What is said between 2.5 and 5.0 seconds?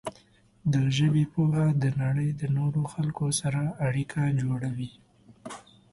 نورو خلکو سره اړیکه جوړوي.